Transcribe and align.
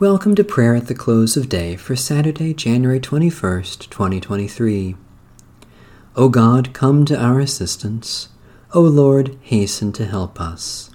Welcome 0.00 0.36
to 0.36 0.44
prayer 0.44 0.76
at 0.76 0.86
the 0.86 0.94
close 0.94 1.36
of 1.36 1.48
day 1.48 1.74
for 1.74 1.96
Saturday, 1.96 2.54
January 2.54 3.00
21st, 3.00 3.90
2023. 3.90 4.94
O 6.14 6.28
God, 6.28 6.72
come 6.72 7.04
to 7.04 7.20
our 7.20 7.40
assistance. 7.40 8.28
O 8.72 8.80
Lord, 8.80 9.36
hasten 9.42 9.90
to 9.94 10.06
help 10.06 10.40
us. 10.40 10.90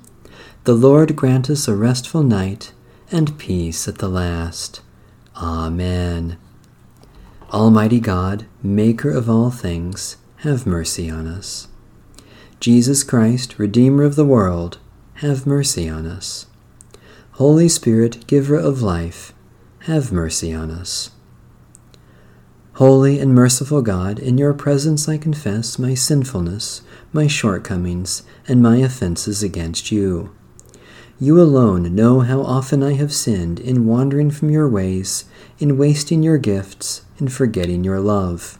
The 0.63 0.73
Lord 0.73 1.17
grant 1.17 1.49
us 1.49 1.67
a 1.67 1.75
restful 1.75 2.23
night 2.23 2.71
and 3.11 3.37
peace 3.37 3.89
at 3.89 3.97
the 3.97 4.07
last. 4.07 4.79
Amen. 5.35 6.37
Almighty 7.51 7.99
God, 7.99 8.45
Maker 8.61 9.11
of 9.11 9.29
all 9.29 9.51
things, 9.51 10.15
have 10.37 10.65
mercy 10.65 11.09
on 11.09 11.27
us. 11.27 11.67
Jesus 12.61 13.03
Christ, 13.03 13.59
Redeemer 13.59 14.03
of 14.03 14.15
the 14.15 14.23
world, 14.23 14.77
have 15.15 15.45
mercy 15.45 15.89
on 15.89 16.05
us. 16.05 16.45
Holy 17.37 17.67
Spirit, 17.67 18.27
giver 18.27 18.57
of 18.57 18.83
life, 18.83 19.33
have 19.85 20.11
mercy 20.11 20.53
on 20.53 20.69
us. 20.69 21.09
Holy 22.73 23.17
and 23.17 23.33
merciful 23.33 23.81
God, 23.81 24.19
in 24.19 24.37
your 24.37 24.53
presence 24.53 25.09
I 25.09 25.17
confess 25.17 25.79
my 25.79 25.95
sinfulness, 25.95 26.83
my 27.11 27.25
shortcomings, 27.25 28.21
and 28.47 28.61
my 28.61 28.77
offenses 28.77 29.41
against 29.41 29.91
you. 29.91 30.31
You 31.19 31.41
alone 31.41 31.95
know 31.95 32.19
how 32.19 32.43
often 32.43 32.83
I 32.83 32.93
have 32.93 33.11
sinned 33.11 33.59
in 33.59 33.87
wandering 33.87 34.29
from 34.29 34.51
your 34.51 34.69
ways, 34.69 35.25
in 35.57 35.75
wasting 35.75 36.21
your 36.21 36.37
gifts, 36.37 37.01
in 37.17 37.29
forgetting 37.29 37.83
your 37.83 37.99
love. 37.99 38.59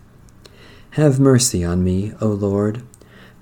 Have 0.92 1.20
mercy 1.20 1.64
on 1.64 1.84
me, 1.84 2.14
O 2.20 2.26
Lord 2.26 2.82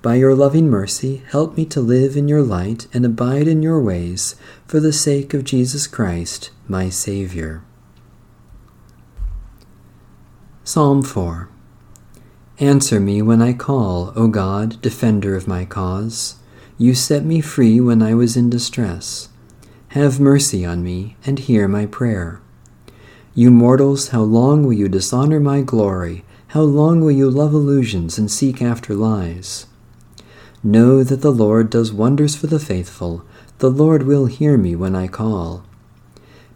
by 0.02 0.16
your 0.16 0.34
loving 0.34 0.68
mercy, 0.68 1.22
help 1.30 1.56
me 1.56 1.64
to 1.66 1.80
live 1.80 2.16
in 2.16 2.26
your 2.26 2.42
light 2.42 2.88
and 2.92 3.06
abide 3.06 3.46
in 3.46 3.62
your 3.62 3.80
ways 3.80 4.34
for 4.66 4.80
the 4.80 4.92
sake 4.92 5.32
of 5.32 5.44
Jesus 5.44 5.86
Christ, 5.86 6.50
my 6.66 6.88
Savior. 6.88 7.62
Psalm 10.64 11.02
4 11.02 11.48
Answer 12.58 12.98
me 12.98 13.22
when 13.22 13.40
I 13.40 13.52
call, 13.52 14.12
O 14.16 14.26
God, 14.26 14.80
defender 14.82 15.36
of 15.36 15.46
my 15.46 15.64
cause. 15.64 16.36
You 16.78 16.94
set 16.94 17.24
me 17.24 17.40
free 17.40 17.80
when 17.80 18.02
I 18.02 18.14
was 18.14 18.36
in 18.36 18.50
distress. 18.50 19.28
Have 19.90 20.18
mercy 20.18 20.64
on 20.64 20.82
me 20.82 21.16
and 21.24 21.38
hear 21.38 21.68
my 21.68 21.86
prayer. 21.86 22.40
You 23.34 23.52
mortals, 23.52 24.08
how 24.08 24.22
long 24.22 24.64
will 24.64 24.72
you 24.72 24.88
dishonor 24.88 25.38
my 25.38 25.60
glory? 25.60 26.24
How 26.48 26.62
long 26.62 27.00
will 27.00 27.12
you 27.12 27.30
love 27.30 27.54
illusions 27.54 28.18
and 28.18 28.30
seek 28.30 28.60
after 28.60 28.94
lies? 28.94 29.66
Know 30.64 31.02
that 31.02 31.22
the 31.22 31.32
Lord 31.32 31.70
does 31.70 31.92
wonders 31.92 32.36
for 32.36 32.46
the 32.46 32.60
faithful. 32.60 33.24
The 33.58 33.70
Lord 33.70 34.04
will 34.04 34.26
hear 34.26 34.56
me 34.56 34.76
when 34.76 34.94
I 34.94 35.08
call. 35.08 35.64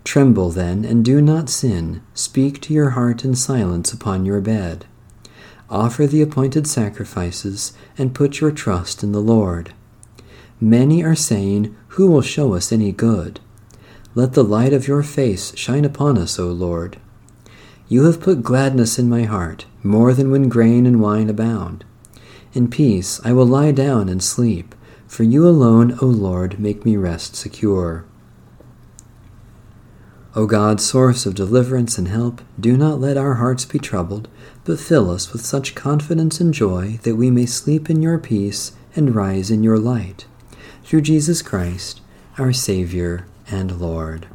Tremble 0.04 0.50
then, 0.50 0.84
and 0.84 1.04
do 1.04 1.20
not 1.20 1.48
sin. 1.48 2.02
Speak 2.14 2.60
to 2.62 2.74
your 2.74 2.90
heart 2.90 3.24
in 3.24 3.34
silence 3.34 3.92
upon 3.92 4.24
your 4.24 4.40
bed. 4.40 4.86
Offer 5.68 6.06
the 6.06 6.22
appointed 6.22 6.68
sacrifices, 6.68 7.72
and 7.98 8.14
put 8.14 8.40
your 8.40 8.52
trust 8.52 9.02
in 9.02 9.10
the 9.10 9.20
Lord. 9.20 9.74
Many 10.60 11.02
are 11.02 11.16
saying, 11.16 11.76
Who 11.88 12.06
will 12.06 12.22
show 12.22 12.54
us 12.54 12.70
any 12.70 12.92
good? 12.92 13.40
Let 14.14 14.34
the 14.34 14.44
light 14.44 14.72
of 14.72 14.86
your 14.86 15.02
face 15.02 15.56
shine 15.56 15.84
upon 15.84 16.16
us, 16.16 16.38
O 16.38 16.46
Lord. 16.46 16.98
You 17.88 18.04
have 18.04 18.20
put 18.20 18.44
gladness 18.44 19.00
in 19.00 19.08
my 19.08 19.24
heart, 19.24 19.66
more 19.82 20.14
than 20.14 20.30
when 20.30 20.48
grain 20.48 20.86
and 20.86 21.00
wine 21.00 21.28
abound. 21.28 21.84
In 22.56 22.68
peace 22.68 23.20
I 23.22 23.34
will 23.34 23.44
lie 23.44 23.70
down 23.70 24.08
and 24.08 24.22
sleep, 24.22 24.74
for 25.06 25.24
you 25.24 25.46
alone, 25.46 25.98
O 26.00 26.06
Lord, 26.06 26.58
make 26.58 26.86
me 26.86 26.96
rest 26.96 27.36
secure. 27.36 28.06
O 30.34 30.46
God, 30.46 30.80
source 30.80 31.26
of 31.26 31.34
deliverance 31.34 31.98
and 31.98 32.08
help, 32.08 32.40
do 32.58 32.78
not 32.78 32.98
let 32.98 33.18
our 33.18 33.34
hearts 33.34 33.66
be 33.66 33.78
troubled, 33.78 34.28
but 34.64 34.80
fill 34.80 35.10
us 35.10 35.34
with 35.34 35.44
such 35.44 35.74
confidence 35.74 36.40
and 36.40 36.54
joy 36.54 36.98
that 37.02 37.16
we 37.16 37.30
may 37.30 37.44
sleep 37.44 37.90
in 37.90 38.00
your 38.00 38.18
peace 38.18 38.72
and 38.94 39.14
rise 39.14 39.50
in 39.50 39.62
your 39.62 39.78
light. 39.78 40.24
Through 40.82 41.02
Jesus 41.02 41.42
Christ, 41.42 42.00
our 42.38 42.54
Savior 42.54 43.26
and 43.50 43.78
Lord. 43.78 44.28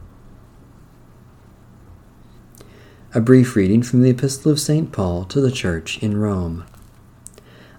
A 3.16 3.19
brief 3.19 3.56
reading 3.56 3.81
from 3.81 4.03
the 4.03 4.12
Epistle 4.12 4.51
of 4.51 4.59
St. 4.59 4.91
Paul 4.91 5.25
to 5.25 5.41
the 5.41 5.51
Church 5.51 5.97
in 6.03 6.17
Rome. 6.17 6.66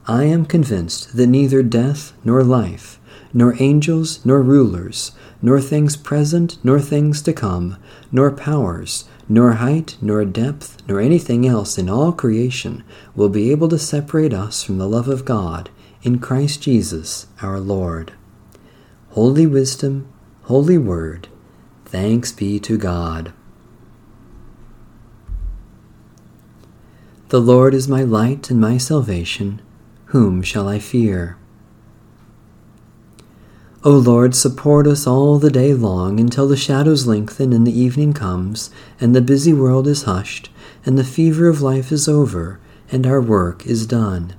I 0.07 0.25
am 0.25 0.47
convinced 0.47 1.17
that 1.17 1.29
neither 1.29 1.63
death 1.63 2.13
nor 2.25 2.43
life, 2.43 2.99
nor 3.33 3.55
angels 3.61 4.25
nor 4.25 4.43
rulers, 4.43 5.13
nor 5.41 5.61
things 5.61 5.97
present 5.97 6.59
nor 6.65 6.81
things 6.81 7.23
to 7.23 7.33
come, 7.33 7.77
nor 8.11 8.33
powers, 8.33 9.05
nor 9.29 9.53
height 9.53 9.97
nor 10.01 10.25
depth, 10.25 10.83
nor 10.89 11.01
anything 11.01 11.47
else 11.47 11.79
in 11.79 11.89
all 11.89 12.12
creation 12.12 12.83
will 13.15 13.29
be 13.29 13.53
able 13.53 13.69
to 13.69 13.79
separate 13.79 14.35
us 14.35 14.65
from 14.65 14.79
the 14.79 14.89
love 14.89 15.09
of 15.09 15.25
God 15.25 15.71
in 16.03 16.19
Christ 16.19 16.62
Jesus 16.62 17.29
our 17.41 17.61
Lord. 17.61 18.12
Holy 19.11 19.47
Wisdom, 19.47 20.09
Holy 20.43 20.79
Word, 20.79 21.29
thanks 21.85 22.33
be 22.33 22.59
to 22.59 22.77
God. 22.77 23.33
The 27.29 27.41
Lord 27.41 27.73
is 27.73 27.89
my 27.89 28.03
light 28.03 28.51
and 28.51 28.61
my 28.61 28.79
salvation. 28.79 29.62
Whom 30.12 30.43
shall 30.43 30.69
I 30.69 30.78
fear? 30.78 31.39
O 33.83 33.93
Lord, 33.93 34.34
support 34.34 34.87
us 34.87 35.06
all 35.06 35.39
the 35.39 35.50
day 35.50 35.73
long 35.73 36.21
until 36.21 36.47
the 36.47 36.55
shadows 36.55 37.06
lengthen 37.06 37.55
and 37.55 37.67
the 37.67 37.81
evening 37.81 38.12
comes, 38.12 38.69
and 39.00 39.17
the 39.17 39.23
busy 39.23 39.55
world 39.55 39.87
is 39.87 40.03
hushed, 40.03 40.50
and 40.84 40.99
the 40.99 41.03
fever 41.03 41.49
of 41.49 41.62
life 41.62 41.91
is 41.91 42.11
over, 42.11 42.61
and 42.91 43.06
our 43.06 43.23
work 43.23 43.65
is 43.65 43.87
done. 43.87 44.34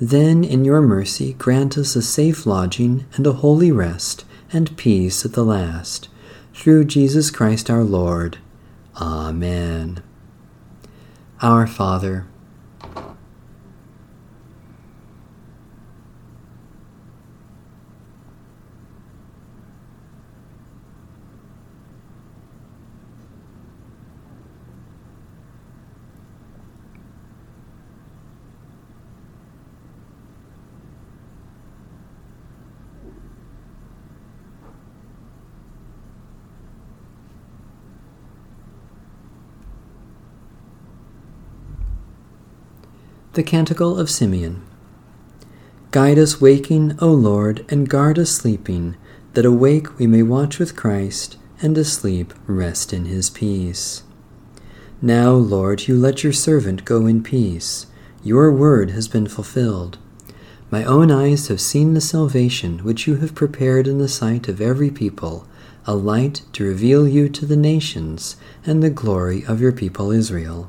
Then, 0.00 0.44
in 0.44 0.64
your 0.64 0.80
mercy, 0.80 1.34
grant 1.34 1.76
us 1.76 1.94
a 1.94 2.00
safe 2.00 2.46
lodging 2.46 3.04
and 3.16 3.26
a 3.26 3.34
holy 3.34 3.70
rest 3.70 4.24
and 4.50 4.74
peace 4.78 5.26
at 5.26 5.34
the 5.34 5.44
last. 5.44 6.08
Through 6.54 6.86
Jesus 6.86 7.30
Christ 7.30 7.68
our 7.68 7.84
Lord. 7.84 8.38
Amen. 8.96 10.02
Our 11.42 11.66
Father, 11.66 12.26
The 43.34 43.44
Canticle 43.44 43.96
of 43.96 44.10
Simeon. 44.10 44.60
Guide 45.92 46.18
us 46.18 46.40
waking, 46.40 46.98
O 46.98 47.12
Lord, 47.12 47.64
and 47.68 47.88
guard 47.88 48.18
us 48.18 48.32
sleeping, 48.32 48.96
that 49.34 49.46
awake 49.46 50.00
we 50.00 50.08
may 50.08 50.24
watch 50.24 50.58
with 50.58 50.74
Christ, 50.74 51.36
and 51.62 51.78
asleep 51.78 52.34
rest 52.48 52.92
in 52.92 53.04
his 53.04 53.30
peace. 53.30 54.02
Now, 55.00 55.30
Lord, 55.30 55.86
you 55.86 55.94
let 55.94 56.24
your 56.24 56.32
servant 56.32 56.84
go 56.84 57.06
in 57.06 57.22
peace. 57.22 57.86
Your 58.24 58.50
word 58.50 58.90
has 58.90 59.06
been 59.06 59.28
fulfilled. 59.28 59.98
My 60.68 60.82
own 60.82 61.12
eyes 61.12 61.46
have 61.46 61.60
seen 61.60 61.94
the 61.94 62.00
salvation 62.00 62.80
which 62.80 63.06
you 63.06 63.18
have 63.18 63.36
prepared 63.36 63.86
in 63.86 63.98
the 63.98 64.08
sight 64.08 64.48
of 64.48 64.60
every 64.60 64.90
people, 64.90 65.46
a 65.86 65.94
light 65.94 66.42
to 66.54 66.64
reveal 66.64 67.06
you 67.06 67.28
to 67.28 67.46
the 67.46 67.56
nations, 67.56 68.34
and 68.66 68.82
the 68.82 68.90
glory 68.90 69.44
of 69.46 69.60
your 69.60 69.70
people 69.70 70.10
Israel. 70.10 70.68